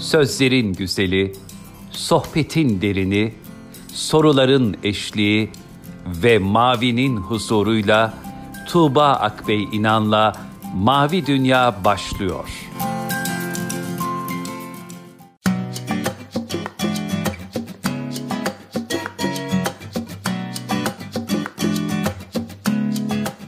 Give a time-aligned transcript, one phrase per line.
[0.00, 1.32] Sözlerin güzeli,
[1.90, 3.34] sohbetin derini,
[3.92, 5.50] soruların eşliği
[6.06, 8.14] ve mavinin huzuruyla
[8.68, 10.32] Tuğba Akbey İnan'la
[10.74, 12.48] Mavi Dünya başlıyor.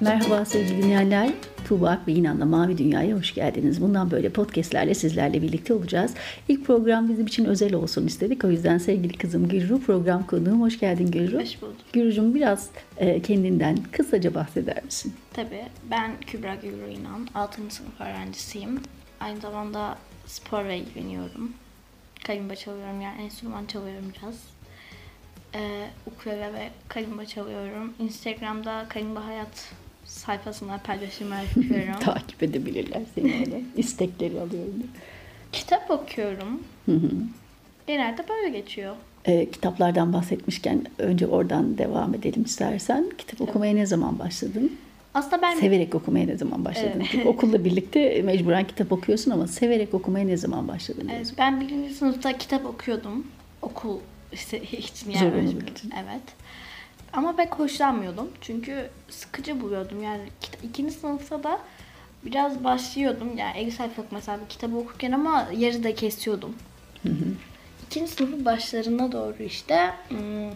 [0.00, 1.30] Merhaba sevgili dinleyenler.
[1.64, 3.80] Tuğba Akbey İnan'la Mavi Dünya'ya hoş geldiniz.
[3.80, 6.14] Bundan böyle podcastlerle sizlerle birlikte olacağız.
[6.48, 8.44] İlk program bizim için özel olsun istedik.
[8.44, 10.60] O yüzden sevgili kızım Gürru program konuğum.
[10.62, 11.40] Hoş geldin Gürru.
[11.40, 11.76] Hoş bulduk.
[11.92, 15.14] Gürru'cum biraz e, kendinden kısaca bahseder misin?
[15.32, 15.64] Tabii.
[15.90, 17.28] Ben Kübra Gülru İnan.
[17.34, 17.56] 6.
[17.68, 18.80] sınıf öğrencisiyim.
[19.20, 21.52] Aynı zamanda sporla ilgileniyorum.
[22.26, 24.34] Kalimba çalıyorum yani enstrüman çalıyorum biraz.
[25.54, 27.92] Ee, ukulele ve kalimba çalıyorum.
[27.98, 29.72] Instagram'da kalimba hayat
[30.12, 32.00] sayfasında paylaşımlar yapıyorum.
[32.00, 33.56] Takip edebilirler seni orada.
[33.76, 34.72] İstekleri alıyorum.
[35.52, 36.62] Kitap okuyorum.
[36.86, 37.10] Hı hı.
[37.86, 38.96] Genelde böyle geçiyor.
[39.24, 43.10] E, kitaplardan bahsetmişken önce oradan devam edelim istersen.
[43.18, 44.72] Kitap okumaya ne zaman başladın?
[45.14, 47.02] Aslında ben Severek okumaya ne zaman başladın?
[47.14, 47.26] Evet.
[47.26, 51.00] Okulla birlikte mecburen kitap okuyorsun ama severek okumaya ne zaman başladın?
[51.00, 51.34] Evet, diyorsun.
[51.38, 53.26] ben birinci sınıfta kitap okuyordum.
[53.62, 53.98] Okul
[54.32, 54.62] işte.
[55.04, 55.90] Zorunluluk öğretmen- için.
[55.90, 56.22] Evet.
[57.12, 58.30] Ama pek hoşlanmıyordum.
[58.40, 60.02] Çünkü sıkıcı buluyordum.
[60.02, 60.22] Yani
[60.62, 61.58] ikinci sınıfta da
[62.24, 63.36] biraz başlıyordum.
[63.36, 66.56] Yani 50 sayfalık mesela bir kitabı okurken ama yarıda kesiyordum.
[67.86, 70.50] İkinci sınıfın başlarına doğru işte hmm,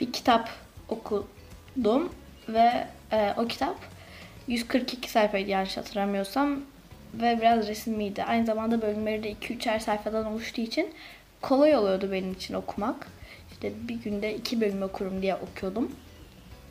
[0.00, 0.50] bir kitap
[0.88, 2.12] okudum
[2.48, 3.76] ve e, o kitap
[4.48, 6.60] 142 sayfaydı yanlış hatırlamıyorsam
[7.14, 8.24] ve biraz resimliydi.
[8.24, 10.90] Aynı zamanda bölümleri de 2-3'er sayfadan oluştuğu için
[11.40, 13.06] kolay oluyordu benim için okumak.
[13.64, 15.92] İşte bir günde iki bölüm okurum diye okuyordum.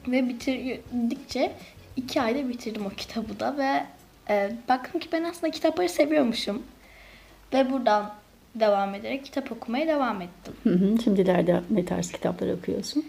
[0.07, 1.51] Ve bitirdikçe
[1.95, 3.83] iki ayda bitirdim o kitabı da ve
[4.29, 6.63] e, baktım ki ben aslında kitapları seviyormuşum.
[7.53, 8.13] Ve buradan
[8.55, 10.53] devam ederek kitap okumaya devam ettim.
[10.63, 10.97] Hı hı.
[11.03, 13.05] Şimdilerde ne tarz kitaplar okuyorsun?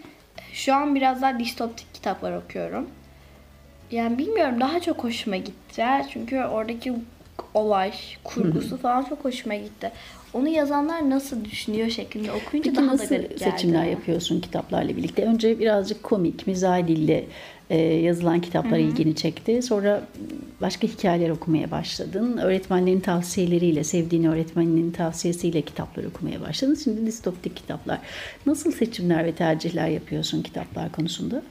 [0.53, 2.89] Şu an biraz daha distoptik kitaplar okuyorum.
[3.91, 5.83] Yani bilmiyorum daha çok hoşuma gitti.
[6.09, 6.93] Çünkü oradaki
[7.53, 9.91] olay, kurgusu falan çok hoşuma gitti.
[10.33, 13.51] Onu yazanlar nasıl düşünüyor şeklinde okuyunca Peki daha da nasıl garip geldi.
[13.51, 15.25] seçimler yapıyorsun kitaplarla birlikte?
[15.25, 17.25] Önce birazcık komik, mizah dille
[17.69, 19.61] e, yazılan kitaplar ilgini çekti.
[19.61, 20.03] Sonra
[20.61, 22.37] başka hikayeler okumaya başladın.
[22.37, 26.75] Öğretmenlerin tavsiyeleriyle, sevdiğin öğretmeninin tavsiyesiyle kitaplar okumaya başladın.
[26.83, 27.99] Şimdi distoptik kitaplar.
[28.45, 31.41] Nasıl seçimler ve tercihler yapıyorsun kitaplar konusunda?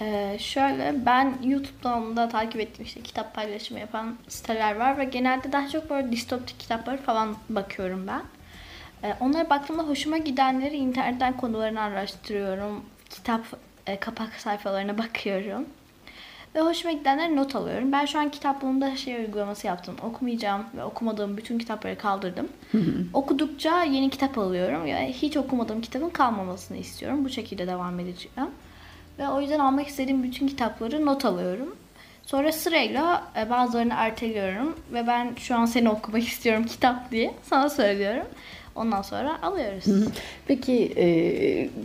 [0.00, 5.52] Ee, şöyle ben YouTube'dan da takip ettiğim işte kitap paylaşımı yapan siteler var ve genelde
[5.52, 8.22] daha çok böyle distoptik kitapları falan bakıyorum ben.
[9.02, 12.84] Ee, onlara baktığımda hoşuma gidenleri internetten konularını araştırıyorum.
[13.10, 13.40] Kitap
[13.86, 15.66] e, kapak sayfalarına bakıyorum.
[16.54, 17.92] Ve hoşuma gidenleri not alıyorum.
[17.92, 19.96] Ben şu an kitaplığımda şey uygulaması yaptım.
[20.02, 22.48] Okumayacağım ve okumadığım bütün kitapları kaldırdım.
[23.12, 24.86] Okudukça yeni kitap alıyorum.
[24.86, 27.24] Yani hiç okumadığım kitabın kalmamasını istiyorum.
[27.24, 28.50] Bu şekilde devam edeceğim.
[29.18, 31.76] Ve o yüzden almak istediğim bütün kitapları not alıyorum.
[32.26, 34.76] Sonra sırayla e, bazılarını erteliyorum.
[34.92, 38.26] Ve ben şu an seni okumak istiyorum kitap diye sana söylüyorum.
[38.74, 39.84] Ondan sonra alıyoruz.
[40.46, 41.06] Peki e,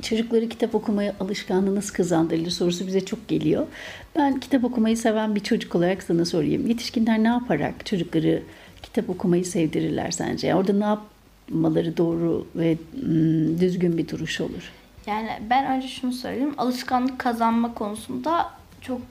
[0.01, 3.67] çocukları kitap okumaya alışkanlığı nasıl kazandırılır sorusu bize çok geliyor.
[4.15, 6.67] Ben kitap okumayı seven bir çocuk olarak sana sorayım.
[6.67, 8.43] Yetişkinler ne yaparak çocukları
[8.83, 10.47] kitap okumayı sevdirirler sence?
[10.47, 14.71] Yani orada ne yapmaları doğru ve mm, düzgün bir duruş olur?
[15.07, 16.53] Yani ben önce şunu söyleyeyim.
[16.57, 18.49] Alışkanlık kazanma konusunda
[18.81, 19.01] çok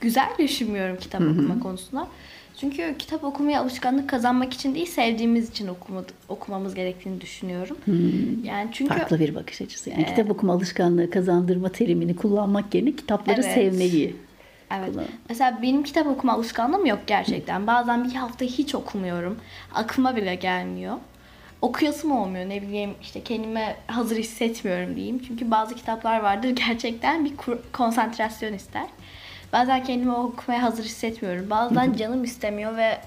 [0.00, 2.06] güzel düşünmüyorum kitap okuma konusunda.
[2.60, 7.76] Çünkü kitap okumaya alışkanlık kazanmak için değil, sevdiğimiz için okuma, okumamız gerektiğini düşünüyorum.
[8.44, 9.90] Yani çünkü Farklı bir bakış açısı.
[9.90, 13.54] Yani kitap okuma alışkanlığı kazandırma terimini kullanmak yerine kitapları Evet.
[13.54, 14.16] sevmeyi.
[14.78, 14.90] Evet.
[14.94, 17.66] Kullan- Mesela benim kitap okuma alışkanlığım yok gerçekten.
[17.66, 19.36] Bazen bir hafta hiç okumuyorum.
[19.74, 20.96] Aklıma bile gelmiyor.
[21.62, 25.22] Okuyasım olmuyor ne bileyim işte kendime hazır hissetmiyorum diyeyim.
[25.26, 27.32] Çünkü bazı kitaplar vardır gerçekten bir
[27.72, 28.86] konsantrasyon ister.
[29.52, 31.50] Bazen kendimi okumaya hazır hissetmiyorum.
[31.50, 32.98] Bazen canım istemiyor ve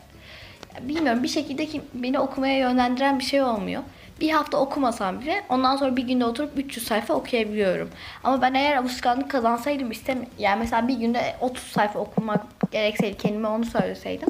[0.81, 3.83] bilmiyorum bir şekilde ki beni okumaya yönlendiren bir şey olmuyor.
[4.21, 7.89] Bir hafta okumasam bile ondan sonra bir günde oturup 300 sayfa okuyabiliyorum.
[8.23, 13.47] Ama ben eğer alışkanlık kazansaydım istem yani mesela bir günde 30 sayfa okumak gerekseydi kendime
[13.47, 14.29] onu söyleseydim.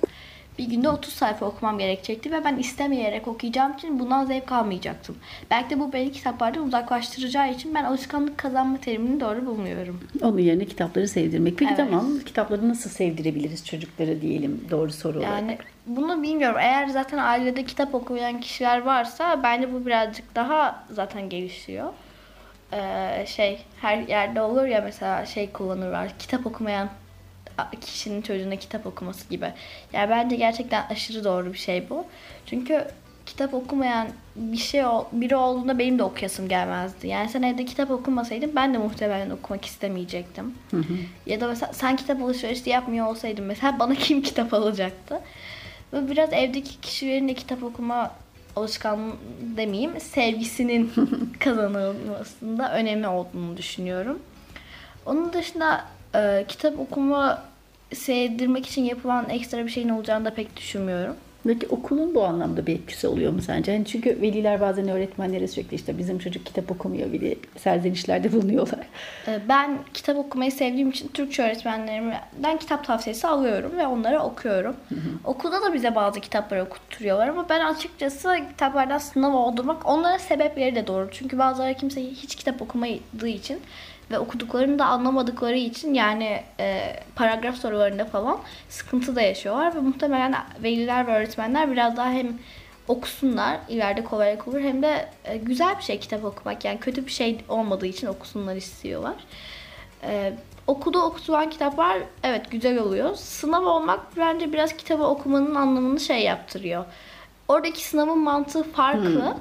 [0.57, 5.15] Bir günde 30 sayfa okumam gerekecekti ve ben istemeyerek okuyacağım için bundan zevk almayacaktım.
[5.51, 9.99] Belki de bu beni kitaplardan uzaklaştıracağı için ben alışkanlık kazanma terimini doğru bulmuyorum.
[10.21, 11.57] Onun yerine kitapları sevdirmek.
[11.57, 11.77] Peki Evet.
[11.77, 15.31] tamam kitapları nasıl sevdirebiliriz çocuklara diyelim doğru soru olarak.
[15.41, 15.57] Yani
[15.87, 16.57] bunu bilmiyorum.
[16.59, 21.93] Eğer zaten ailede kitap okuyan kişiler varsa bence bu birazcık daha zaten gelişiyor.
[22.73, 26.09] Ee, şey her yerde olur ya mesela şey kullanırlar.
[26.19, 26.89] Kitap okumayan
[27.81, 29.53] kişinin çocuğuna kitap okuması gibi.
[29.93, 32.05] Yani bence gerçekten aşırı doğru bir şey bu.
[32.45, 32.87] Çünkü
[33.25, 37.07] kitap okumayan bir şey biri olduğunda benim de okuyasım gelmezdi.
[37.07, 40.53] Yani sen evde kitap okumasaydın ben de muhtemelen okumak istemeyecektim.
[41.25, 45.19] Ya da mesela sen kitap alışverişi yapmıyor olsaydın mesela bana kim kitap alacaktı?
[45.93, 48.11] Ve biraz evdeki kişilerin de kitap okuma
[48.55, 49.13] alışkanlığı
[49.57, 50.91] demeyeyim sevgisinin
[51.39, 54.19] kazanılmasında önemli olduğunu düşünüyorum.
[55.05, 55.85] Onun dışında
[56.15, 57.43] e, kitap okuma
[57.93, 61.15] sevdirmek için yapılan ekstra bir şeyin olacağını da pek düşünmüyorum.
[61.47, 63.71] Peki okulun bu anlamda bir etkisi oluyor mu sence?
[63.71, 68.87] Yani çünkü veliler bazen öğretmenlere sürekli işte bizim çocuk kitap okumuyor bile serzenişlerde bulunuyorlar.
[69.27, 74.75] Ee, Ben kitap okumayı sevdiğim için Türkçe öğretmenlerimden kitap tavsiyesi alıyorum ve onları okuyorum.
[75.25, 80.87] Okulda da bize bazı kitaplar okutturuyorlar ama ben açıkçası kitaplardan sınav oldurmak onların sebepleri de
[80.87, 81.09] doğru.
[81.11, 83.59] Çünkü bazıları kimse hiç kitap okumadığı için
[84.11, 88.39] ve okuduklarını da anlamadıkları için yani e, paragraf sorularında falan
[88.69, 92.27] sıkıntı da yaşıyorlar ve muhtemelen veliler ve öğretmenler biraz daha hem
[92.87, 97.11] okusunlar ileride kolay olur hem de e, güzel bir şey kitap okumak yani kötü bir
[97.11, 99.15] şey olmadığı için okusunlar istiyorlar.
[100.03, 100.33] E,
[100.67, 103.15] okulda okutulan kitaplar evet güzel oluyor.
[103.15, 106.85] Sınav olmak bence biraz kitabı okumanın anlamını şey yaptırıyor.
[107.47, 109.37] Oradaki sınavın mantığı farklı.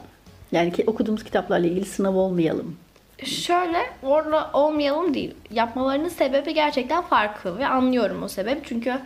[0.52, 2.76] Yani ki okuduğumuz kitaplarla ilgili sınav olmayalım.
[3.24, 5.34] Şöyle orada olmayalım değil.
[5.50, 8.66] Yapmalarının sebebi gerçekten farklı ve anlıyorum o sebep.
[8.66, 8.98] Çünkü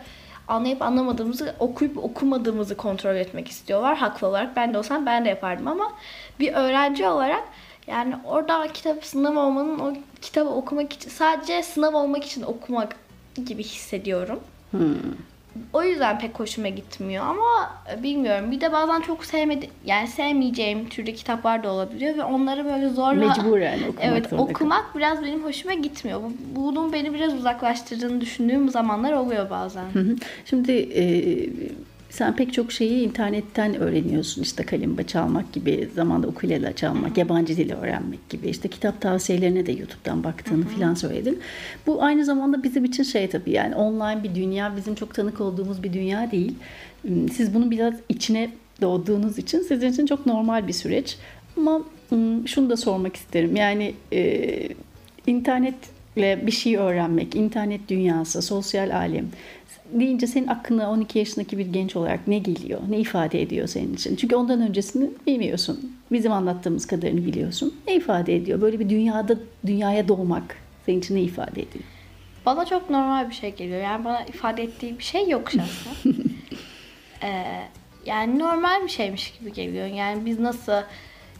[0.47, 4.55] anlayıp anlamadığımızı, okuyup okumadığımızı kontrol etmek istiyorlar haklı olarak.
[4.55, 5.91] Ben de olsam ben de yapardım ama
[6.39, 7.43] bir öğrenci olarak
[7.87, 12.95] yani orada kitap sınav olmanın o kitabı okumak için sadece sınav olmak için okumak
[13.45, 14.39] gibi hissediyorum.
[15.73, 18.51] O yüzden pek hoşuma gitmiyor ama e, bilmiyorum.
[18.51, 23.27] Bir de bazen çok sevmedi yani sevmeyeceğim türde kitaplar da olabiliyor ve onları böyle zorla
[23.27, 26.21] Mecburen okumak Evet, okumak biraz benim hoşuma gitmiyor.
[26.23, 29.85] Bu- Bunun beni biraz uzaklaştırdığını düşündüğüm zamanlar oluyor bazen.
[30.45, 31.03] Şimdi e,
[32.09, 34.41] sen pek çok şeyi internetten öğreniyorsun.
[34.41, 38.47] İşte kalimba çalmak gibi, zamanda ukulele çalmak, yabancı dili öğrenmek gibi.
[38.47, 41.39] İşte kitap tavsiyelerine de YouTube'dan baktığını filan söyledin.
[41.87, 45.83] Bu aynı zamanda bizim için şey tabii yani online bir dünya, bizim çok tanık olduğumuz
[45.83, 46.55] bir dünya değil.
[47.33, 48.49] Siz bunun biraz içine
[48.81, 51.17] doğduğunuz için sizin için çok normal bir süreç.
[51.57, 51.81] Ama
[52.11, 53.55] ım, şunu da sormak isterim.
[53.55, 54.69] Yani e,
[55.27, 59.25] internetle bir şey öğrenmek, internet dünyası, sosyal alem
[59.91, 62.79] deyince senin aklına 12 yaşındaki bir genç olarak ne geliyor?
[62.89, 64.15] Ne ifade ediyor senin için?
[64.15, 65.97] Çünkü ondan öncesini bilmiyorsun.
[66.11, 67.75] Bizim anlattığımız kadarını biliyorsun.
[67.87, 68.61] Ne ifade ediyor?
[68.61, 69.35] Böyle bir dünyada
[69.65, 71.83] dünyaya doğmak senin için ne ifade ediyor?
[72.45, 73.81] Bana çok normal bir şey geliyor.
[73.81, 76.13] Yani bana ifade ettiği bir şey yok şahsen.
[77.23, 77.43] Ee,
[78.05, 79.85] yani normal bir şeymiş gibi geliyor.
[79.85, 80.81] Yani biz nasıl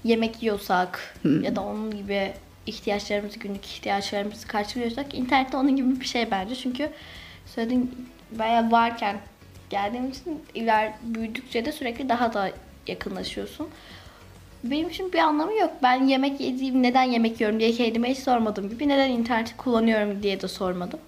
[0.04, 2.32] yemek yiyorsak ya da onun gibi
[2.68, 6.56] ihtiyaçlarımızı, günlük ihtiyaçlarımızı karşılıyorsak internette onun gibi bir şey bence.
[6.56, 6.90] Çünkü
[7.46, 7.92] söylediğim
[8.32, 9.18] bayağı varken
[9.70, 12.52] geldiğim için iler büyüdükçe de sürekli daha da
[12.88, 13.68] yakınlaşıyorsun.
[14.64, 15.72] Benim için bir anlamı yok.
[15.84, 18.88] Ben yemek yediğim, neden yemek yiyorum diye kendime hiç sormadım gibi.
[18.88, 21.00] Neden interneti kullanıyorum diye de sormadım.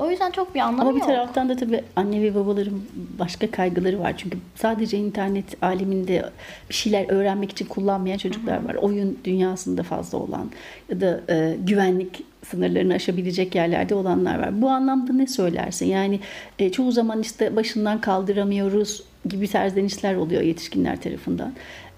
[0.00, 1.06] O yüzden çok bir anlamı Ama bir yok.
[1.06, 2.82] taraftan da tabii anne ve babaların
[3.18, 4.14] başka kaygıları var.
[4.16, 6.30] Çünkü sadece internet aleminde
[6.70, 8.74] bir şeyler öğrenmek için kullanmayan çocuklar var.
[8.74, 10.50] Oyun dünyasında fazla olan
[10.88, 14.62] ya da e, güvenlik sınırlarını aşabilecek yerlerde olanlar var.
[14.62, 15.86] Bu anlamda ne söylersin?
[15.86, 16.20] Yani
[16.58, 21.52] e, çoğu zaman işte başından kaldıramıyoruz gibi serzenişler oluyor yetişkinler tarafından.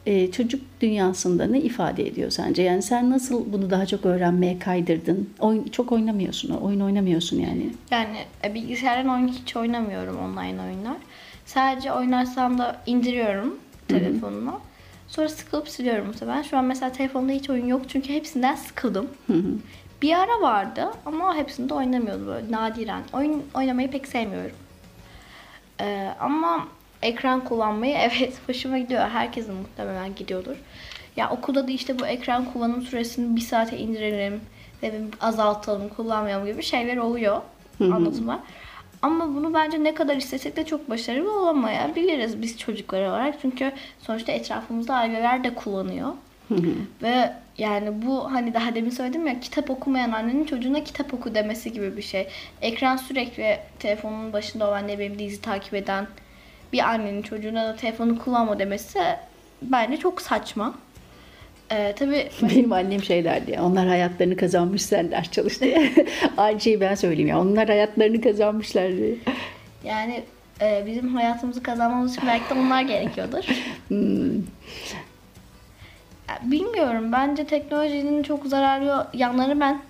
[0.06, 2.62] E, çocuk dünyasında ne ifade ediyor sence?
[2.62, 5.30] Yani sen nasıl bunu daha çok öğrenmeye kaydırdın?
[5.40, 7.70] Oyun, çok oynamıyorsun, oyun oynamıyorsun yani.
[7.90, 10.96] Yani e, bilgisayardan oyun hiç oynamıyorum online oyunlar.
[11.46, 14.60] Sadece oynarsam da indiriyorum telefonuma.
[15.08, 16.42] Sonra sıkılıp siliyorum muhtemelen.
[16.42, 19.08] Şu an mesela telefonda hiç oyun yok çünkü hepsinden sıkıldım.
[20.02, 23.02] Bir ara vardı ama hepsinde oynamıyordum böyle nadiren.
[23.12, 24.56] Oyun oynamayı pek sevmiyorum.
[25.80, 26.68] Ee, ama
[27.02, 29.08] ekran kullanmayı evet hoşuma gidiyor.
[29.08, 30.56] Herkesin muhtemelen gidiyordur.
[31.16, 34.40] Ya okulda da işte bu ekran kullanım süresini bir saate indirelim
[34.82, 37.42] ve azaltalım, kullanmayalım gibi şeyler oluyor.
[37.80, 38.38] Anlatımlar.
[39.02, 43.34] Ama bunu bence ne kadar istesek de çok başarılı olamayabiliriz biz çocuklar olarak.
[43.42, 46.12] Çünkü sonuçta etrafımızda aileler de kullanıyor.
[47.02, 51.72] Ve yani bu hani daha demin söyledim ya kitap okumayan annenin çocuğuna kitap oku demesi
[51.72, 52.28] gibi bir şey.
[52.62, 56.06] Ekran sürekli telefonun başında olan ne bileyim dizi takip eden
[56.72, 58.98] bir annenin çocuğuna da telefonu kullanma demesi
[59.62, 60.74] bence çok saçma.
[61.72, 65.92] Ee, tabii Benim annem şey derdi ya, onlar hayatlarını kazanmış sen ders çalış diye.
[66.36, 69.14] Aynı şeyi ben söyleyeyim ya, onlar hayatlarını kazanmışlar diye.
[69.84, 70.22] yani
[70.60, 73.44] e, bizim hayatımızı kazanmamız için belki de onlar gerekiyordur.
[76.28, 77.12] Ya, Bilmiyorum.
[77.12, 79.80] Bence teknolojinin çok zararlı yanlarını ben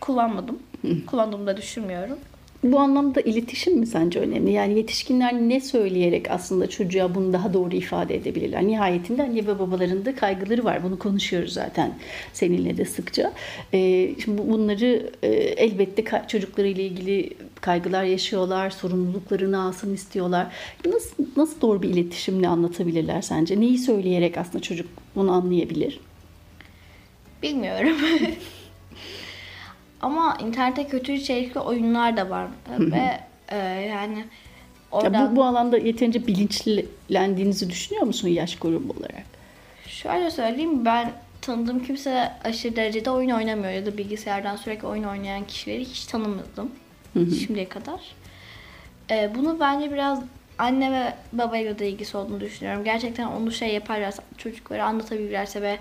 [0.00, 0.58] kullanmadım.
[1.06, 2.18] Kullandığımı da düşünmüyorum.
[2.62, 4.52] Bu anlamda iletişim mi sence önemli?
[4.52, 8.66] Yani yetişkinler ne söyleyerek aslında çocuğa bunu daha doğru ifade edebilirler?
[8.66, 10.82] Nihayetinde anne ve babaların da kaygıları var.
[10.82, 11.98] Bunu konuşuyoruz zaten
[12.32, 13.32] seninle de sıkça.
[13.74, 20.46] Ee, şimdi bunları e, elbette çocuklarıyla ilgili kaygılar yaşıyorlar, sorumluluklarını alsın istiyorlar.
[20.86, 23.60] Nasıl, nasıl doğru bir iletişimle anlatabilirler sence?
[23.60, 26.00] Neyi söyleyerek aslında çocuk bunu anlayabilir?
[27.42, 27.96] Bilmiyorum.
[30.02, 34.24] Ama internette kötü içerikli oyunlar da var ve e, yani
[34.92, 35.18] orada...
[35.18, 39.26] Ya bu, bu alanda yeterince bilinçlendiğinizi düşünüyor musun yaş grubu olarak?
[39.86, 45.46] Şöyle söyleyeyim ben tanıdığım kimse aşırı derecede oyun oynamıyor ya da bilgisayardan sürekli oyun oynayan
[45.46, 46.70] kişileri hiç tanımadım
[47.14, 48.00] şimdiye kadar.
[49.10, 50.22] E, bunu bence biraz
[50.58, 52.84] anne ve babayla da ilgisi olduğunu düşünüyorum.
[52.84, 55.78] Gerçekten onu şey yaparlarsa, çocuklara anlatabilirlerse ve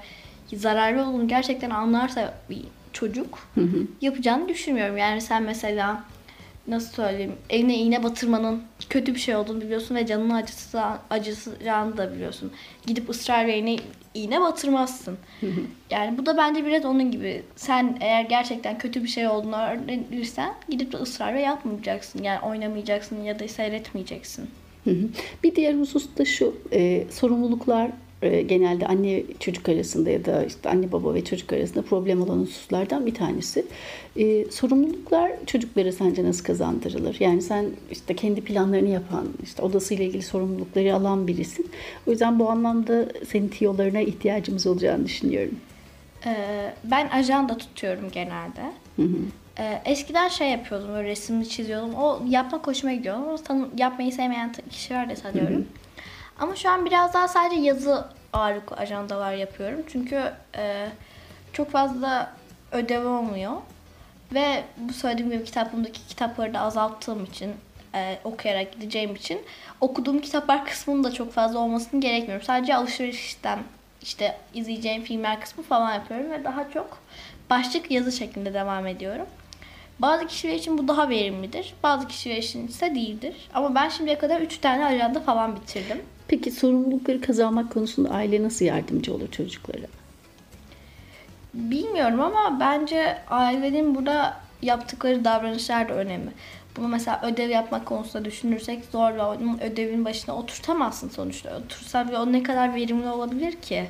[0.54, 2.64] zararlı olduğunu gerçekten anlarsa bir
[2.94, 3.88] çocuk hı hı.
[4.02, 4.98] yapacağını düşünmüyorum.
[4.98, 6.04] Yani sen mesela
[6.68, 12.14] nasıl söyleyeyim eline iğne batırmanın kötü bir şey olduğunu biliyorsun ve canını acısı, acısacağını da
[12.14, 12.52] biliyorsun.
[12.88, 13.80] Gidip ısrar ve
[14.14, 15.18] iğne, batırmazsın.
[15.40, 15.62] Hı hı.
[15.90, 17.44] Yani bu da bence biraz onun gibi.
[17.56, 22.24] Sen eğer gerçekten kötü bir şey olduğunu öğrenirsen gidip de ısrar ve yapmayacaksın.
[22.24, 24.50] Yani oynamayacaksın ya da seyretmeyeceksin.
[24.84, 24.96] Hı.
[25.44, 30.92] Bir diğer husus da şu e, sorumluluklar genelde anne çocuk arasında ya da işte anne
[30.92, 33.66] baba ve çocuk arasında problem olan hususlardan bir tanesi.
[34.20, 37.18] Ee, sorumluluklar çocuklara sence nasıl kazandırılır?
[37.20, 41.72] Yani sen işte kendi planlarını yapan, işte odasıyla ilgili sorumlulukları alan birisin.
[42.08, 45.56] O yüzden bu anlamda senin tiyolarına ihtiyacımız olacağını düşünüyorum.
[46.26, 48.62] Ee, ben ajanda tutuyorum genelde.
[48.96, 49.18] Hı hı.
[49.60, 51.94] Ee, eskiden şey yapıyordum, böyle resimli çiziyordum.
[51.94, 55.56] O yapmak hoşuma gidiyor ama yapmayı sevmeyen kişiler de sanıyorum.
[55.56, 55.87] Hı hı.
[56.40, 59.84] Ama şu an biraz daha sadece yazı ağırlıklı ajandalar yapıyorum.
[59.88, 60.90] Çünkü e,
[61.54, 62.34] çok fazla
[62.72, 63.54] ödev olmuyor.
[64.34, 67.54] Ve bu söylediğim gibi kitaplığımdaki kitapları da azalttığım için
[67.96, 69.42] e, okuyarak gideceğim için
[69.82, 72.46] okuduğum kitaplar kısmının da çok fazla olmasını gerekmiyorum.
[72.46, 73.60] Sadece alışverişten
[74.02, 76.98] işte izleyeceğim filmler kısmı falan yapıyorum ve daha çok
[77.50, 79.26] başlık yazı şeklinde devam ediyorum.
[80.00, 81.74] Bazı kişiler için bu daha verimlidir.
[81.84, 83.36] Bazı kişiler için ise değildir.
[83.54, 86.02] Ama ben şimdiye kadar 3 tane ajanda falan bitirdim.
[86.28, 89.88] Peki sorumlulukları kazanmak konusunda aile nasıl yardımcı olur çocuklara?
[91.54, 96.30] Bilmiyorum ama bence ailenin burada yaptıkları davranışlar da önemli.
[96.78, 101.58] Bunu mesela ödev yapmak konusunda düşünürsek zorla onun ödevin başına oturtamazsın sonuçta.
[101.58, 103.86] Otursan ve o ne kadar verimli olabilir ki?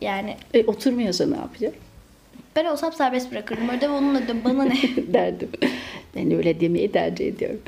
[0.00, 1.74] Yani e, oturmuyorsa ne yapacak?
[2.56, 3.68] Ben olsam serbest bırakırdım.
[3.68, 4.74] Ödev onun ödevi bana ne?
[5.12, 5.50] derdim.
[6.16, 7.60] Ben öyle demeyi tercih ediyorum.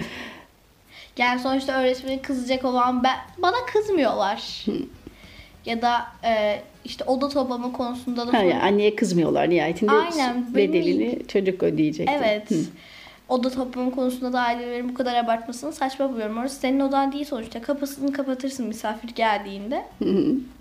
[1.19, 4.65] Yani sonuçta öğretmeni kızacak olan ben, bana kızmıyorlar.
[5.67, 8.33] ya da e, işte oda toplama konusunda da...
[8.33, 11.27] Ha, yani anneye kızmıyorlar nihayetinde Aynen, bedelini benim...
[11.27, 12.09] çocuk ödeyecek.
[12.13, 12.51] Evet.
[12.51, 12.55] Hı.
[13.29, 16.39] Oda toplama konusunda da ailelerin bu kadar abartmasını saçma buluyorum.
[16.39, 17.63] Orası senin odan değil sonuçta.
[17.63, 19.85] Kapısını kapatırsın misafir geldiğinde.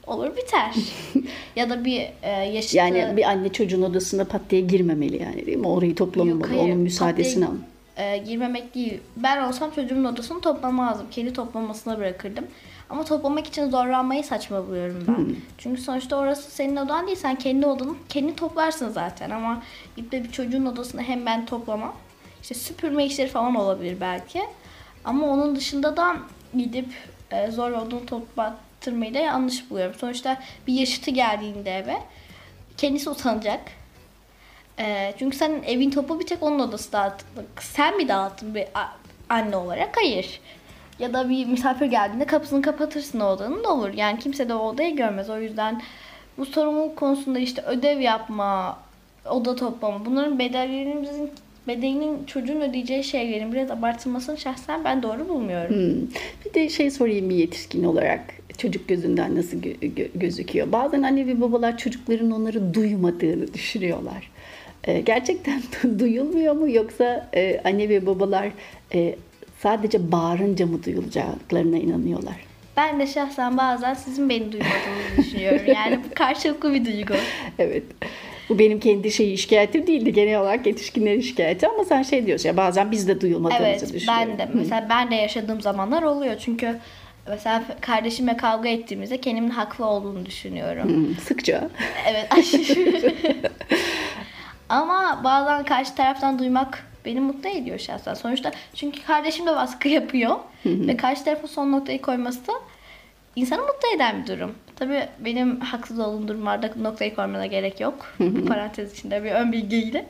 [0.08, 0.75] Olur biter.
[1.55, 2.77] ya da bir e, yaşıtı...
[2.77, 5.67] Yani bir anne çocuğun odasına pat diye girmemeli yani değil mi?
[5.67, 6.53] Orayı toplamamalı.
[6.53, 7.51] Yok, Onun müsaadesini al
[8.01, 9.00] e, girmemek değil.
[9.15, 11.08] Ben olsam çocuğumun odasını toplamazdım.
[11.12, 12.48] Kendi toplamasına bırakırdım.
[12.89, 15.15] Ama toplamak için zorlanmayı saçma buluyorum ben.
[15.15, 15.36] Hmm.
[15.58, 17.17] Çünkü sonuçta orası senin odan değil.
[17.17, 19.29] Sen kendi odanı kendi toplarsın zaten.
[19.29, 19.63] Ama
[19.96, 21.96] gidip bir çocuğun odasını hem ben toplamam.
[22.41, 24.41] İşte süpürme işleri falan olabilir belki.
[25.03, 26.17] Ama onun dışında da
[26.58, 26.88] gidip
[27.31, 29.96] e, zor odunu toplattırmayı da yanlış buluyorum.
[30.00, 31.98] Sonuçta bir yaşıtı geldiğinde eve
[32.77, 33.62] kendisi utanacak
[34.79, 37.45] e, çünkü senin evin topu bir tek onun odası dağıtıldı.
[37.59, 38.65] Sen mi dağıttın bir
[39.29, 39.97] anne olarak?
[39.97, 40.39] Hayır.
[40.99, 43.93] Ya da bir misafir geldiğinde kapısını kapatırsın o odanın da olur.
[43.93, 45.29] Yani kimse de o odayı görmez.
[45.29, 45.81] O yüzden
[46.37, 48.79] bu sorumluluk konusunda işte ödev yapma,
[49.29, 51.31] oda toplama bunların bedellerimizin
[51.67, 55.75] bedelinin çocuğun ödeyeceği şeylerin biraz abartılmasını şahsen ben doğru bulmuyorum.
[55.75, 56.07] Hmm.
[56.45, 58.21] Bir de şey sorayım bir yetişkin olarak
[58.57, 60.71] çocuk gözünden nasıl gö- gö- gözüküyor?
[60.71, 64.31] Bazen anne ve babalar çocukların onları duymadığını düşünüyorlar.
[64.83, 65.61] E, gerçekten
[66.00, 68.50] duyulmuyor mu yoksa e, anne ve babalar
[68.93, 69.15] e,
[69.59, 72.35] sadece bağırınca mı duyulacaklarına inanıyorlar?
[72.77, 75.61] Ben de şahsen bazen sizin beni duymadığınızı düşünüyorum.
[75.67, 77.13] Yani bu karşılıklı bir duygu.
[77.59, 77.83] evet.
[78.50, 80.13] Bu benim kendi şeyi şikayetim değildi.
[80.13, 84.27] Genel olarak yetişkinlerin şikayeti ama sen şey diyorsun ya bazen biz de duyulmadığımızı evet, düşünüyorum.
[84.29, 84.51] Evet ben de.
[84.53, 86.35] Mesela ben de yaşadığım zamanlar oluyor.
[86.39, 86.77] Çünkü
[87.27, 90.89] mesela kardeşimle kavga ettiğimizde kendimin haklı olduğunu düşünüyorum.
[90.89, 91.69] Hmm, sıkça.
[92.07, 93.13] Evet aşırı.
[94.71, 98.13] Ama bazen karşı taraftan duymak beni mutlu ediyor şahsen.
[98.13, 100.35] Sonuçta çünkü kardeşim de baskı yapıyor.
[100.65, 102.51] ve karşı tarafa son noktayı koyması
[103.35, 104.55] insanı mutlu eden bir durum.
[104.75, 108.15] Tabii benim haksız olduğum durumlarda noktayı koymana gerek yok.
[108.47, 110.05] Parantez içinde bir ön bilgiyle.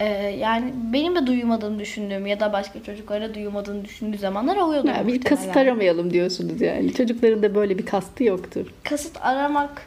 [0.00, 0.06] Ee,
[0.38, 4.86] yani benim de duymadığını düşündüğüm ya da başka çocuklara duymadığını düşündüğü zamanlar oluyordu.
[4.88, 6.94] Yani bir kasıt aramayalım diyorsunuz yani.
[6.94, 8.66] Çocukların da böyle bir kastı yoktur.
[8.84, 9.82] Kasıt aramak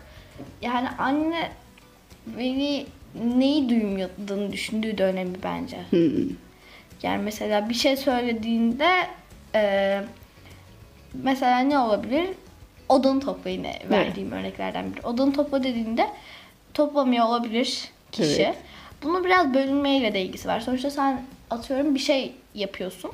[0.61, 1.51] yani anne
[2.38, 2.85] beni
[3.15, 5.77] neyi duymadığını düşündüğü de önemli bence.
[5.89, 6.29] Hmm.
[7.03, 8.89] Yani mesela bir şey söylediğinde
[9.55, 10.01] e,
[11.13, 12.29] mesela ne olabilir?
[12.89, 15.07] Odanı topla yine verdiğim örneklerden biri.
[15.07, 16.07] Odanı topla dediğinde
[16.73, 18.41] toplamıyor olabilir kişi.
[18.41, 18.57] Evet.
[19.03, 20.59] Bunun biraz bölünmeyle de ilgisi var.
[20.59, 23.11] Sonuçta sen atıyorum bir şey yapıyorsun.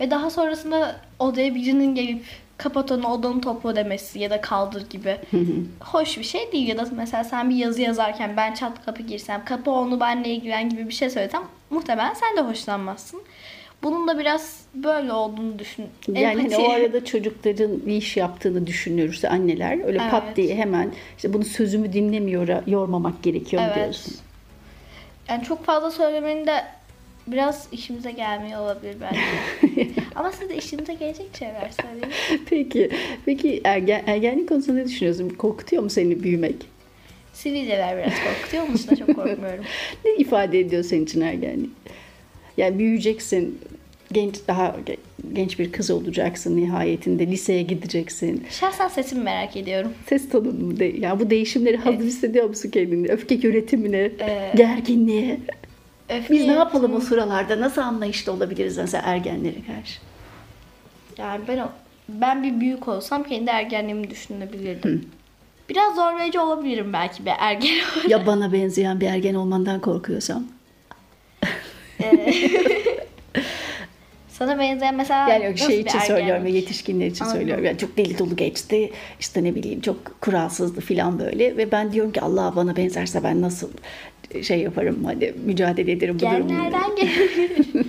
[0.00, 2.24] Ve daha sonrasında odaya birinin gelip
[2.56, 5.16] kapat onu odanı topla demesi ya da kaldır gibi
[5.80, 6.68] hoş bir şey değil.
[6.68, 10.68] Ya da mesela sen bir yazı yazarken ben çat kapı girsem kapı onu benle ilgilen
[10.68, 13.22] gibi bir şey söylesem muhtemelen sen de hoşlanmazsın.
[13.82, 15.86] Bunun da biraz böyle olduğunu düşün.
[16.08, 20.36] Yani hani Empati- o arada çocukların bir iş yaptığını düşünürse anneler öyle pat Evet.
[20.36, 23.74] diye hemen işte bunu sözümü dinlemiyor yormamak gerekiyor Evet.
[23.74, 24.14] diyorsun.
[25.28, 26.64] Yani çok fazla söylemenin de
[27.26, 29.90] biraz işimize gelmiyor olabilir belki.
[30.14, 32.12] Ama siz de işinize gelecek şeyler söyleyin.
[32.50, 32.90] Peki,
[33.26, 35.28] peki ergen, ergenlik konusunda ne düşünüyorsun?
[35.28, 36.54] Korkutuyor mu seni büyümek?
[37.32, 39.64] Sivilceler biraz korkutuyor musun da çok korkmuyorum.
[40.04, 41.70] Ne ifade ediyor senin için ergenlik?
[42.56, 43.58] Yani büyüyeceksin,
[44.12, 44.96] genç daha ge-
[45.32, 48.46] genç bir kız olacaksın nihayetinde, liseye gideceksin.
[48.50, 49.92] Şahsen sesimi merak ediyorum.
[50.08, 50.78] Ses tonun mu?
[50.78, 53.08] De, ya bu değişimleri hazır hissediyor musun kendini?
[53.08, 55.40] Öfke yönetimine, Ee, gerginliğe.
[56.08, 57.60] Öfke Biz ne yapalım o sıralarda?
[57.60, 60.00] Nasıl anlayışlı olabiliriz mesela ergenlere karşı?
[61.18, 61.72] Yani ben o-
[62.08, 65.08] ben bir büyük olsam kendi ergenliğimi düşünebilirdim.
[65.68, 67.74] Biraz zorlayıcı olabilirim belki bir ergen.
[68.08, 70.44] Ya bana benzeyen bir ergen olmandan korkuyorsam?
[74.28, 77.40] Sana benzeyen mesela Yani nasıl şey bir için söylüyorum ve yetişkinler için Anladım.
[77.40, 77.64] söylüyorum.
[77.64, 78.92] Yani çok deli dolu geçti.
[79.20, 81.56] İşte ne bileyim çok kuralsızdı falan böyle.
[81.56, 83.68] Ve ben diyorum ki Allah bana benzerse ben nasıl
[84.42, 86.38] şey yaparım hani mücadele ederim bu durumla.
[86.38, 87.66] Genlerden gelebilir.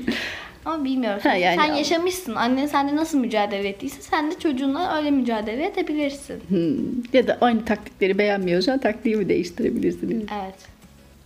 [0.65, 1.19] Ama bilmiyorum.
[1.23, 2.35] Ha, yani sen ama- yaşamışsın.
[2.35, 6.41] Annen sende nasıl mücadele ettiyse sen de çocuğunla öyle mücadele edebilirsin.
[6.47, 7.03] Hmm.
[7.13, 10.23] Ya da aynı taktikleri beğenmiyorsan taktiği değiştirebilirsiniz.
[10.43, 10.55] Evet.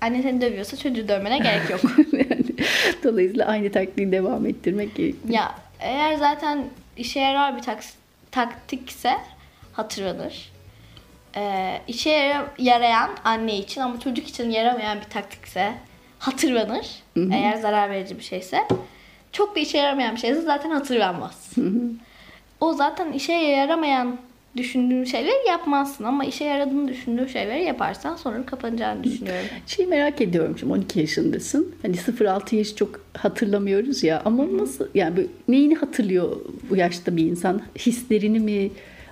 [0.02, 1.82] Anne seni dövüyorsa çocuğu dövmene gerek yok.
[2.14, 2.46] yani,
[3.04, 5.34] dolayısıyla aynı taktiği devam ettirmek gerekiyor.
[5.34, 6.66] ya eğer zaten
[6.98, 7.94] işe yarar bir taks-
[8.32, 9.12] taktikse
[9.74, 10.52] hatırlanır.
[11.38, 15.74] Ee, işe yara- yarayan anne için ama çocuk için yaramayan bir taktikse
[16.20, 16.88] hatırlanır.
[17.34, 18.58] Eğer zarar verici bir şeyse.
[19.32, 21.54] Çok da işe yaramayan bir şeyse zaten hatırlanmaz.
[22.62, 24.18] o zaten işe yaramayan
[24.58, 29.46] düşündüğün şeyleri yapmazsın ama işe yaradığını düşündüğün şeyleri yaparsan sonra kapanacağını düşünüyorum.
[29.68, 31.76] Şey merak ediyorum şimdi 12 yaşındasın.
[31.82, 36.36] Hani 0-6 yaş çok hatırlamıyoruz ya ama nasıl yani neyini hatırlıyor
[36.70, 37.62] bu yaşta bir insan?
[37.78, 38.70] Hislerini mi?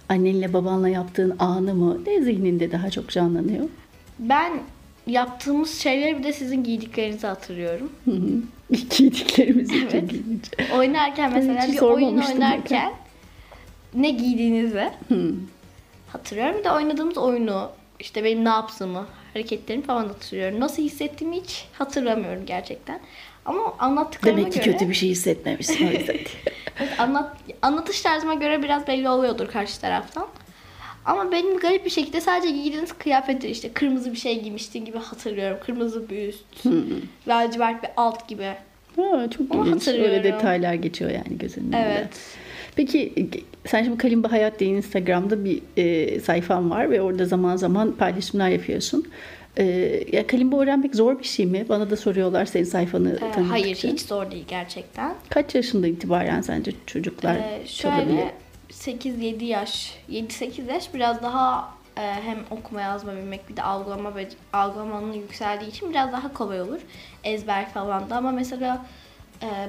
[0.10, 2.02] Annenle babanla yaptığın anı mı?
[2.08, 3.70] Ne zihninde daha çok canlanıyor?
[4.20, 4.54] Ben
[5.08, 7.92] yaptığımız şeyleri bir de sizin giydiklerinizi hatırlıyorum.
[8.06, 8.42] Hı hı.
[8.98, 10.14] Giydiklerimiz çok Evet.
[10.14, 10.44] ilginç.
[10.76, 12.94] Oynarken mesela bir oyun oynarken
[13.94, 15.34] ne giydiğinizi Hı.
[16.08, 16.56] hatırlıyorum.
[16.60, 20.60] Bir de oynadığımız oyunu işte benim ne yaptığımı, hareketlerimi falan hatırlıyorum.
[20.60, 23.00] Nasıl hissettiğimi hiç hatırlamıyorum gerçekten.
[23.46, 26.16] Ama anlattıklarıma Demek ki göre kötü bir şey hissetmemişsin o yüzden.
[26.80, 30.28] Evet, anlat, anlatış tarzıma göre biraz belli oluyordur karşı taraftan.
[31.06, 35.58] Ama benim garip bir şekilde sadece giydiğiniz kıyafetler işte kırmızı bir şey giymiştin gibi hatırlıyorum.
[35.66, 36.66] Kırmızı bir üst,
[37.28, 38.54] lacivert bir alt gibi.
[38.96, 39.88] Ha, çok Ama ilginç.
[39.88, 41.94] Öyle detaylar geçiyor yani gözünün önünde.
[41.98, 42.10] Evet.
[42.76, 43.14] Peki
[43.66, 48.50] sen şimdi Kalimba Hayat diye Instagram'da bir e, sayfan var ve orada zaman zaman paylaşımlar
[48.50, 49.08] yapıyorsun.
[49.58, 49.64] E,
[50.12, 51.66] ya Kalimba öğrenmek zor bir şey mi?
[51.70, 53.50] Bana da soruyorlar senin sayfanı Ee, tanıdıkça.
[53.50, 55.14] hayır hiç zor değil gerçekten.
[55.30, 58.34] Kaç yaşında itibaren sence çocuklar Ee, şöyle
[58.72, 64.14] 8-7 yaş, 7-8 yaş biraz daha e, hem okuma yazma bilmek bir de algılama
[64.54, 66.80] algılamanın yükseldiği için biraz daha kolay olur.
[67.24, 68.86] Ezber falan da ama mesela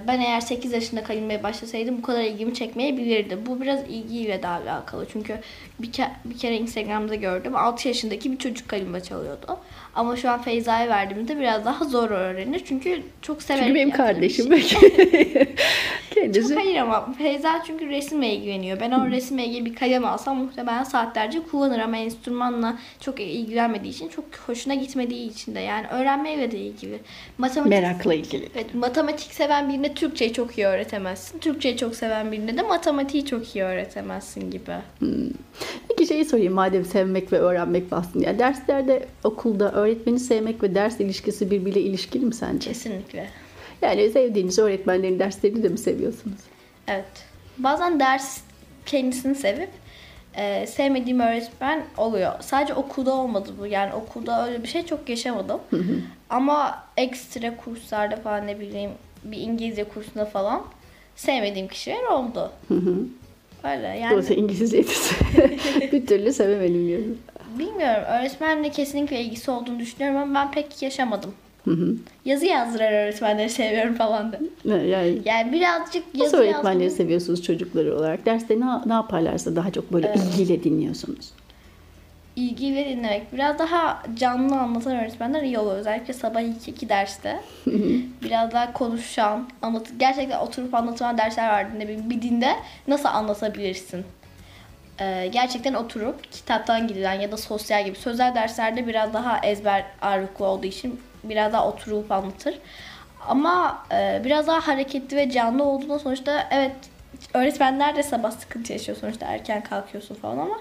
[0.09, 3.39] ben eğer 8 yaşında kalimeye başlasaydım bu kadar ilgimi çekmeyebilirdi.
[3.47, 5.07] Bu biraz ilgiyle de alakalı.
[5.13, 5.39] Çünkü
[5.79, 9.59] bir, ke- bir kere Instagram'da gördüm 6 yaşındaki bir çocuk kalimba çalıyordu.
[9.95, 12.63] Ama şu an Feyza'ya verdiğimde biraz daha zor öğrenir.
[12.65, 14.59] Çünkü çok severek Çünkü benim kardeşim.
[14.59, 14.81] şey.
[16.21, 18.81] Kendisi Çok hayır ama Feyza çünkü resimle ilgileniyor.
[18.81, 24.09] Ben o resimle ilgili bir kalem alsam muhtemelen saatlerce kullanır ama enstrümanla çok ilgilenmediği için,
[24.09, 26.99] çok hoşuna gitmediği için de yani öğrenmeyle de ilgili.
[27.39, 28.49] Matematik, merakla ilgili.
[28.55, 31.39] evet, matematik seven birine Türkçeyi çok iyi öğretemezsin.
[31.39, 34.73] Türkçeyi çok seven birine de matematiği çok iyi öğretemezsin gibi.
[35.89, 38.29] Peki şeyi sorayım madem sevmek ve öğrenmek bahsediyorsun.
[38.29, 42.69] Yani derslerde okulda öğretmeni sevmek ve ders ilişkisi birbiriyle ilişkili mi sence?
[42.69, 43.29] Kesinlikle.
[43.83, 46.39] Yani sevdiğiniz öğretmenlerin derslerini de mi seviyorsunuz?
[46.89, 47.05] Evet.
[47.59, 48.41] Bazen ders
[48.87, 49.71] kendisini sevip
[50.35, 52.33] e, sevmediğim öğretmen oluyor.
[52.41, 53.67] Sadece okulda olmadı bu.
[53.67, 55.61] Yani okulda öyle bir şey çok yaşamadım.
[56.31, 58.91] Ama ekstra kurslarda falan ne bileyim
[59.25, 60.63] bir İngilizce kursunda falan
[61.17, 62.53] sevmediğim kişiler oldu.
[63.65, 64.85] Öyle yani Dolayısıyla İngilizceyi
[65.93, 67.19] bir türlü sevemedim diyorum.
[67.59, 71.35] bilmiyorum öğretmenle kesinlikle ilgisi olduğunu düşünüyorum ama ben pek yaşamadım.
[72.25, 74.39] Yazı yazdıran öğretmenleri seviyorum falan da.
[74.77, 76.97] Yani Yani birazcık nasıl yazı öğretmenleri yazdım.
[77.05, 78.27] seviyorsunuz çocukları olarak?
[78.27, 81.31] Derste ne, ne yaparlarsa daha çok böyle ilgiyle dinliyorsunuz.
[82.37, 83.33] ilgi ve dinlemek.
[83.33, 85.77] Biraz daha canlı anlatan öğretmenler iyi oluyor.
[85.77, 87.41] Özellikle sabah ilk iki derste.
[88.23, 91.71] Biraz daha konuşan, anlat gerçekten oturup anlatılan dersler vardı.
[91.79, 92.51] Ne bileyim bir dinde
[92.89, 94.05] nasıl anlatabilirsin?
[95.01, 100.45] Ee, gerçekten oturup kitaptan gidilen ya da sosyal gibi sözel derslerde biraz daha ezber ağırlıklı
[100.45, 102.59] olduğu için biraz daha oturup anlatır.
[103.29, 106.73] Ama e, biraz daha hareketli ve canlı olduğunda sonuçta evet
[107.35, 110.57] öğretmenler de sabah sıkıntı yaşıyor sonuçta erken kalkıyorsun falan ama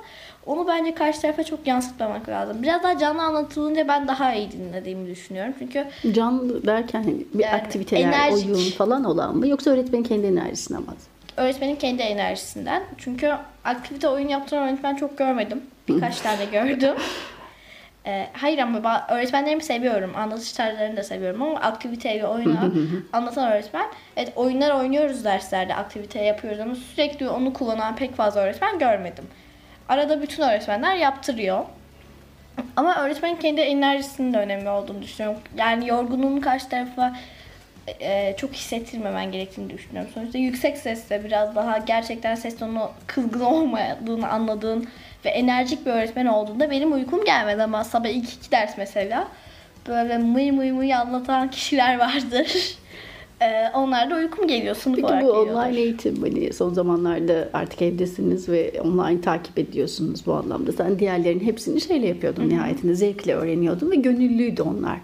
[0.45, 2.63] onu bence karşı tarafa çok yansıtmamak lazım.
[2.63, 5.53] Biraz daha canlı anlatılınca ben daha iyi dinlediğimi düşünüyorum.
[5.59, 8.45] Çünkü Canlı derken hani bir Yani aktiviteler, enerjik.
[8.45, 9.47] oyun falan olan mı?
[9.47, 10.85] Yoksa öğretmenin kendi enerjisine mi?
[11.37, 12.83] öğretmenin kendi enerjisinden.
[12.97, 13.33] Çünkü
[13.65, 15.61] aktivite oyun yaptıran öğretmen çok görmedim.
[15.87, 16.95] Birkaç tane gördüm.
[18.07, 20.13] Ee, hayır ama öğretmenlerimi seviyorum.
[20.15, 22.73] Anlatış tarzlarını da seviyorum ama aktivite ve oyunu
[23.13, 23.87] anlatan öğretmen.
[24.17, 29.25] Evet oyunlar oynuyoruz derslerde aktivite yapıyoruz ama sürekli onu kullanan pek fazla öğretmen görmedim.
[29.89, 31.65] Arada bütün öğretmenler yaptırıyor.
[32.75, 35.41] Ama öğretmenin kendi enerjisinin de önemli olduğunu düşünüyorum.
[35.57, 37.15] Yani yorgunluğunu karşı tarafa
[37.99, 40.11] e, çok hissettirmemen gerektiğini düşünüyorum.
[40.13, 44.87] Sonuçta yüksek sesle biraz daha gerçekten ses tonu kızgın olmadığını anladığın
[45.25, 49.27] ve enerjik bir öğretmen olduğunda benim uykum gelmedi ama sabah ilk iki ders mesela
[49.87, 52.75] böyle mıy mıy mıy anlatan kişiler vardır.
[53.41, 55.51] E, onlar da uykum geliyor sınıf Peki olarak bu geliyordur.
[55.51, 60.71] online eğitim hani son zamanlarda artık evdesiniz ve online takip ediyorsunuz bu anlamda.
[60.71, 64.97] Sen diğerlerinin hepsini şeyle yapıyordun nihayetinde zevkle öğreniyordun ve gönüllüydü onlar.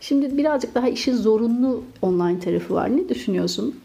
[0.00, 2.96] Şimdi birazcık daha işin zorunlu online tarafı var.
[2.96, 3.80] Ne düşünüyorsun?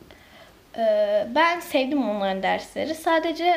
[0.77, 2.95] Ee, ben sevdim onların dersleri.
[2.95, 3.53] Sadece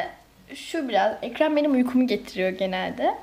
[0.54, 3.14] şu biraz ekran benim uykumu getiriyor genelde.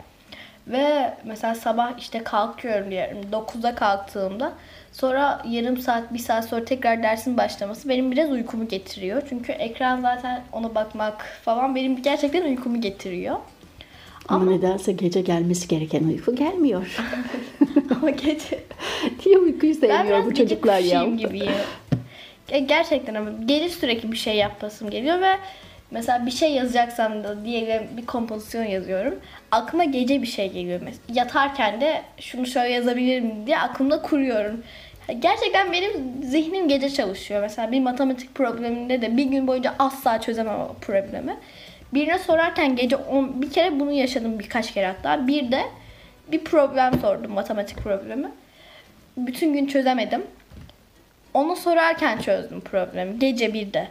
[0.67, 4.53] Ve mesela sabah işte kalkıyorum diyelim 9'da kalktığımda
[4.91, 9.21] sonra yarım saat bir saat sonra tekrar dersin başlaması benim biraz uykumu getiriyor.
[9.29, 13.35] Çünkü ekran zaten ona bakmak falan benim gerçekten uykumu getiriyor.
[14.27, 16.97] Ama, nedense gece gelmesi gereken uyku gelmiyor.
[17.97, 18.59] Ama gece
[19.25, 20.99] Diye uykuyu ben sevmiyor bu çocuklar ya.
[20.99, 21.51] kuşuyum gibiyim.
[22.49, 25.37] Ge- Gerçekten ama gece sürekli bir şey yapasım geliyor ve
[25.91, 29.19] mesela bir şey yazacaksam da diyelim bir kompozisyon yazıyorum.
[29.51, 31.03] Aklıma gece bir şey geliyor mesela.
[31.13, 34.63] Yatarken de şunu şöyle yazabilirim diye aklımda kuruyorum.
[35.19, 35.91] Gerçekten benim
[36.23, 37.41] zihnim gece çalışıyor.
[37.41, 41.37] Mesela bir matematik probleminde de bir gün boyunca asla çözemem o problemi.
[41.93, 45.27] Birine sorarken gece on, bir kere bunu yaşadım birkaç kere hatta.
[45.27, 45.61] Bir de
[46.31, 48.31] bir problem sordum matematik problemi.
[49.17, 50.23] Bütün gün çözemedim.
[51.33, 53.19] Onu sorarken çözdüm problemi.
[53.19, 53.87] Gece birde.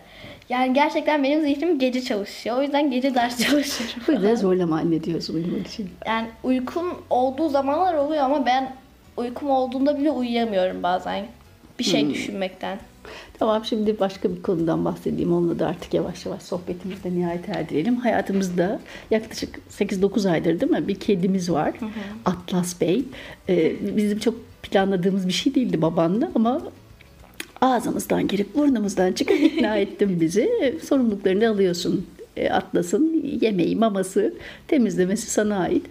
[0.50, 2.56] Yani gerçekten benim zihnim gece çalışıyor.
[2.56, 4.14] O yüzden gece ders Bu çalışıyorum.
[4.14, 5.90] yüzden zorlama anne diyorsun uyumak için.
[6.06, 8.76] yani uykum olduğu zamanlar oluyor ama ben
[9.16, 11.26] uykum olduğunda bile uyuyamıyorum bazen.
[11.78, 12.78] Bir şey düşünmekten.
[13.38, 15.32] Tamam şimdi başka bir konudan bahsedeyim.
[15.32, 17.96] Onunla da artık yavaş yavaş sohbetimizde nihayet erdirelim.
[17.96, 20.88] Hayatımızda yaklaşık 8-9 aydır değil mi?
[20.88, 21.72] Bir kedimiz var.
[22.24, 23.04] Atlas Bey.
[23.48, 26.60] Ee, bizim çok planladığımız bir şey değildi babanla ama
[27.60, 30.78] ağzımızdan girip burnumuzdan çıkıp ikna ettin bizi.
[30.84, 32.06] Sorumluluklarını alıyorsun.
[32.36, 34.34] E, Atlas'ın yemeği, maması,
[34.68, 35.86] temizlemesi sana ait.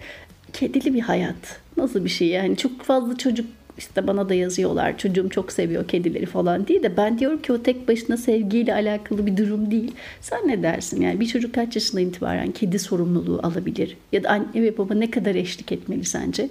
[0.52, 1.60] Kedili bir hayat.
[1.76, 2.56] Nasıl bir şey yani?
[2.56, 3.46] Çok fazla çocuk
[3.78, 4.98] işte bana da yazıyorlar.
[4.98, 9.26] Çocuğum çok seviyor kedileri falan diye de ben diyorum ki o tek başına sevgiyle alakalı
[9.26, 9.94] bir durum değil.
[10.20, 11.00] Sen ne dersin?
[11.00, 13.96] Yani bir çocuk kaç yaşından itibaren kedi sorumluluğu alabilir?
[14.12, 16.48] Ya da anne ve baba ne kadar eşlik etmeli sence?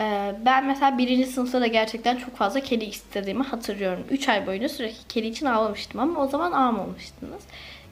[0.00, 4.04] Ee, ben mesela birinci sınıfta da gerçekten çok fazla kedi istediğimi hatırlıyorum.
[4.10, 7.42] 3 ay boyunca sürekli kedi için ağlamıştım ama o zaman almamıştınız.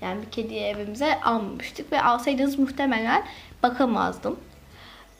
[0.03, 3.25] Yani bir kediyi evimize almamıştık ve alsaydınız muhtemelen
[3.63, 4.41] bakamazdım.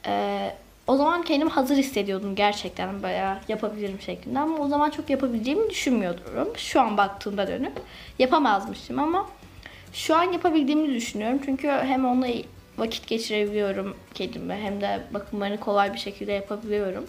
[0.07, 0.53] Ee,
[0.87, 6.57] o zaman kendimi hazır hissediyordum gerçekten bayağı yapabilirim şeklinde ama o zaman çok yapabileceğimi düşünmüyordum.
[6.57, 7.81] Şu an baktığımda dönüp
[8.19, 9.29] yapamazmışım ama
[9.93, 11.39] şu an yapabildiğimi düşünüyorum.
[11.45, 12.27] Çünkü hem onunla
[12.77, 17.05] vakit geçirebiliyorum kedime hem de bakımlarını kolay bir şekilde yapabiliyorum.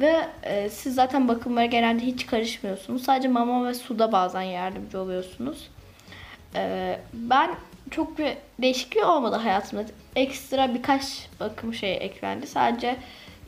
[0.00, 3.02] Ve e, siz zaten bakımlara genelde hiç karışmıyorsunuz.
[3.02, 5.68] Sadece mama ve suda bazen yardımcı oluyorsunuz.
[6.54, 7.50] E, ben
[7.90, 8.32] çok bir
[8.62, 9.84] değişikliği olmadı hayatımda.
[10.16, 12.46] Ekstra birkaç bakım şey eklendi.
[12.46, 12.96] Sadece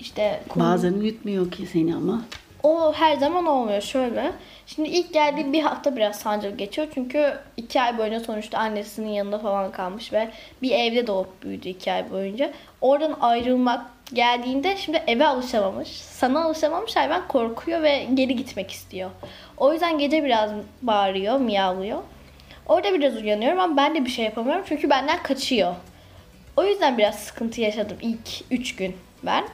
[0.01, 2.23] işte Bazen uyutmuyor ki seni ama.
[2.63, 4.33] O her zaman olmuyor şöyle.
[4.67, 6.89] Şimdi ilk geldiği bir hafta biraz sancılı geçiyor.
[6.95, 10.29] Çünkü iki ay boyunca sonuçta annesinin yanında falan kalmış ve
[10.63, 12.53] bir evde doğup büyüdü iki ay boyunca.
[12.81, 15.89] Oradan ayrılmak geldiğinde şimdi eve alışamamış.
[15.89, 19.11] Sana alışamamış hayvan korkuyor ve geri gitmek istiyor.
[19.57, 20.51] O yüzden gece biraz
[20.83, 22.03] bağırıyor, miyavlıyor.
[22.67, 25.75] Orada biraz uyanıyorum ama ben de bir şey yapamıyorum çünkü benden kaçıyor.
[26.57, 29.45] O yüzden biraz sıkıntı yaşadım ilk 3 gün ben.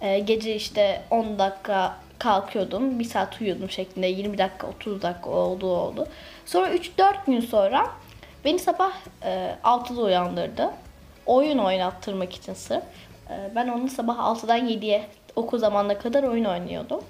[0.00, 2.98] Ee, gece işte 10 dakika kalkıyordum.
[2.98, 4.06] Bir saat uyuyordum şeklinde.
[4.06, 6.08] 20 dakika 30 dakika oldu oldu.
[6.46, 7.90] Sonra 3-4 gün sonra
[8.44, 10.70] beni sabah e, 6'da uyandırdı.
[11.26, 12.82] Oyun oynattırmak için sırf.
[13.30, 15.06] E, ben onu sabah 6'dan 7'ye
[15.36, 17.04] okul zamanına kadar oyun oynuyordum.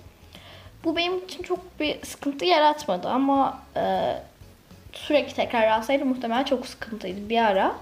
[0.85, 4.15] Bu benim için çok bir sıkıntı yaratmadı ama e,
[4.93, 7.29] sürekli tekrar alsaydı muhtemelen çok sıkıntıydı.
[7.29, 7.75] Bir ara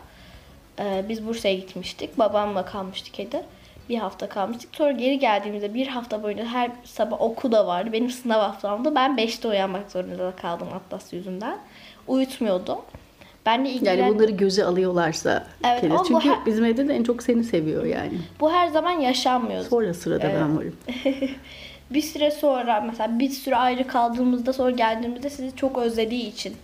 [0.78, 2.18] e, biz Bursa'ya gitmiştik.
[2.18, 3.42] Babamla kalmıştık kedi.
[3.88, 4.74] Bir hafta kalmıştık.
[4.74, 7.92] Sonra geri geldiğimizde bir hafta boyunca her sabah okul da vardı.
[7.92, 11.58] Benim sınav haftamda ben 5'te uyanmak zorunda kaldım Atlas yüzünden.
[12.06, 12.78] Uyutmuyordum.
[13.46, 13.96] Ben de ilgilen...
[13.96, 15.94] Yani bunları göze alıyorlarsa Evet, kere.
[16.08, 18.18] Çünkü her- bizim evde de en çok seni seviyor yani.
[18.40, 19.68] Bu her zaman yaşanmıyordu.
[19.68, 20.76] Sonra sırada ben varım.
[21.90, 26.56] bir süre sonra mesela bir süre ayrı kaldığımızda sonra geldiğimizde sizi çok özlediği için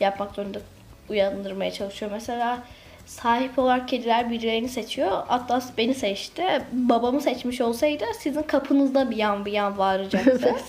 [0.00, 0.58] yapmak zorunda
[1.10, 2.10] uyandırmaya çalışıyor.
[2.14, 2.58] Mesela
[3.06, 5.22] sahip olarak kediler birilerini seçiyor.
[5.28, 6.42] Atlas beni seçti.
[6.72, 10.40] Babamı seçmiş olsaydı sizin kapınızda bir yan bir yan bağıracaktı.
[10.42, 10.64] evet.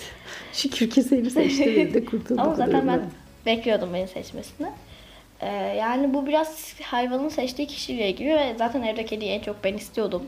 [0.54, 2.40] Şükür ki seni seçti biz de kurtulduk.
[2.40, 3.02] Ama zaten ben
[3.46, 4.68] bekliyordum beni seçmesini.
[5.42, 9.74] Ee, yani bu biraz hayvanın seçtiği kişiyle ilgili ve zaten evde kediyi en çok ben
[9.74, 10.24] istiyordum.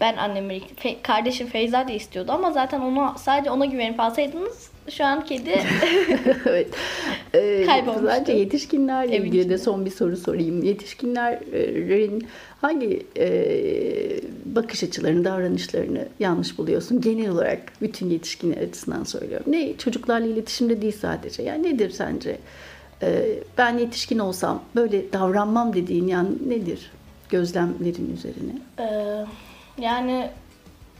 [0.00, 5.04] Ben annemi, Fe- kardeşim Feyza da istiyordu ama zaten ona sadece ona güvenip alsaydınız şu
[5.04, 5.50] an kedi
[6.46, 6.68] evet.
[7.34, 8.06] Ee, Kaybolmuştu.
[8.06, 9.58] Sadece yetişkinlerle Evin ilgili de içinde.
[9.58, 10.62] son bir soru sorayım.
[10.62, 12.26] Yetişkinlerin
[12.60, 13.26] hangi e,
[14.44, 17.00] bakış açılarını, davranışlarını yanlış buluyorsun?
[17.00, 19.46] Genel olarak bütün yetişkinler açısından söylüyorum.
[19.48, 21.42] Ne çocuklarla iletişimde değil sadece.
[21.42, 22.38] Yani nedir sence?
[23.02, 23.24] Ee,
[23.58, 26.90] ben yetişkin olsam böyle davranmam dediğin yani nedir?
[27.30, 28.52] Gözlemlerin üzerine.
[28.78, 29.24] Ee,
[29.82, 30.28] yani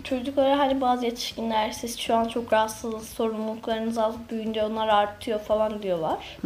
[0.05, 5.83] çocuklara hani bazı yetişkinler siz şu an çok rahatsız, sorumluluklarınız az büyüyünce onlar artıyor falan
[5.83, 6.39] diyorlar.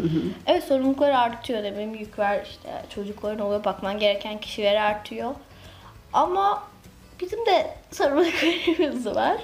[0.46, 5.34] Evet sorumluluklar artıyor demeyin yük ver işte çocukların oluyor bakman gereken kişiler artıyor.
[6.12, 6.62] Ama
[7.20, 9.36] bizim de sorumluluklarımız var.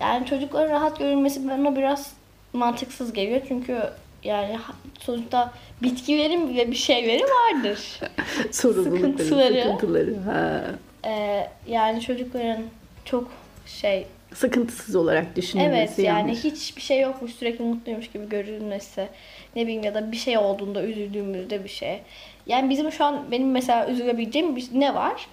[0.00, 2.12] Yani çocukların rahat görülmesi bana biraz
[2.52, 3.78] mantıksız geliyor çünkü
[4.24, 4.58] yani
[5.00, 8.00] sonuçta bitkilerin bile bir şeyleri vardır.
[8.52, 9.62] Sorumlulukları, Sıkıntıları.
[9.62, 10.16] sıkıntıları.
[10.20, 10.60] Ha.
[11.04, 12.62] Ee, yani çocukların
[13.10, 13.30] çok
[13.66, 16.44] şey Sıkıntısız olarak düşünülmesi evet yani yanlış.
[16.44, 19.08] hiçbir şey yokmuş sürekli mutluymuş gibi görülmesi
[19.56, 22.00] ne bileyim ya da bir şey olduğunda üzüldüğümüzde bir şey.
[22.46, 25.26] Yani bizim şu an benim mesela üzülebileceğim bir, ne var?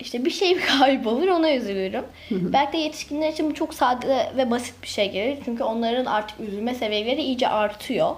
[0.00, 2.04] İşte bir şey kaybolur ona üzülürüm.
[2.30, 5.38] Belki de yetişkinler için bu çok sade ve basit bir şey gelir.
[5.44, 8.16] Çünkü onların artık üzülme seviyeleri iyice artıyor.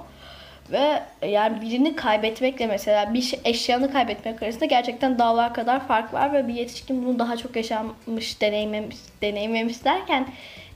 [0.72, 6.32] Ve yani birini kaybetmekle mesela bir şey, eşyanı kaybetmek arasında gerçekten dağlar kadar fark var
[6.32, 10.28] ve bir yetişkin bunu daha çok yaşanmış, deneyimlemiş, deneyimlemiş derken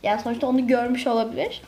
[0.02, 1.62] yani sonuçta onu görmüş olabilir.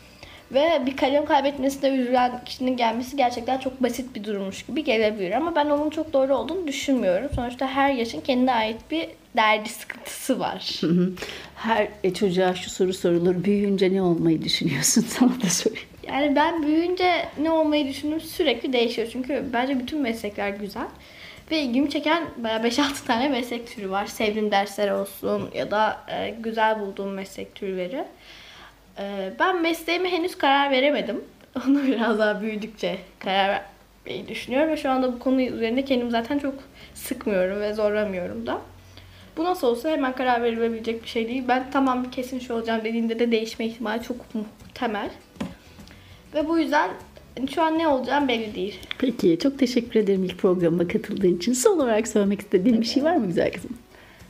[0.53, 5.33] Ve bir kalem kaybetmesine üzülen kişinin gelmesi gerçekten çok basit bir durummuş gibi gelebilir.
[5.33, 7.31] Ama ben onun çok doğru olduğunu düşünmüyorum.
[7.35, 10.81] Sonuçta her yaşın kendine ait bir derdi, sıkıntısı var.
[11.57, 13.45] Her e, çocuğa şu soru sorulur.
[13.45, 15.03] Büyüyünce ne olmayı düşünüyorsun?
[15.09, 15.89] Sana da sorayım.
[16.09, 19.09] Yani ben büyüyünce ne olmayı düşündüğüm sürekli değişiyor.
[19.12, 20.87] Çünkü bence bütün meslekler güzel.
[21.51, 24.07] Ve ilgimi çeken bayağı 5-6 tane meslek türü var.
[24.07, 28.05] Sevdiğim dersler olsun ya da e, güzel bulduğum meslek türleri.
[28.99, 31.25] E, ben mesleğime henüz karar veremedim.
[31.66, 33.62] Onu biraz daha büyüdükçe karar
[34.07, 34.71] vermeyi düşünüyorum.
[34.71, 36.55] Ve şu anda bu konu üzerinde kendimi zaten çok
[36.95, 38.61] sıkmıyorum ve zorlamıyorum da.
[39.37, 41.45] Bu nasıl olsa hemen karar verilebilecek bir şey değil.
[41.49, 45.11] Ben tamam kesin şu olacağım dediğinde de değişme ihtimali çok muhtemel.
[46.37, 46.90] Ve bu yüzden
[47.55, 48.75] şu an ne olacağım belli değil.
[48.99, 51.53] Peki çok teşekkür ederim ilk programıma katıldığın için.
[51.53, 53.70] Son olarak söylemek istediğin bir şey var mı güzel kızım?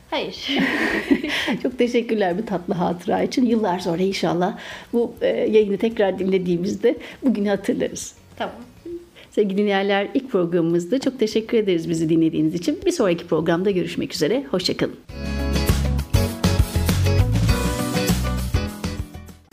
[0.09, 0.35] Hayır.
[1.63, 3.45] Çok teşekkürler bu tatlı hatıra için.
[3.45, 4.57] Yıllar sonra inşallah
[4.93, 8.15] bu e, yayını tekrar dinlediğimizde bugünü hatırlarız.
[8.37, 8.55] tamam.
[9.31, 12.79] Sevgili dinleyenler ilk programımızda çok teşekkür ederiz bizi dinlediğiniz için.
[12.85, 14.43] Bir sonraki programda görüşmek üzere.
[14.51, 14.95] Hoşçakalın.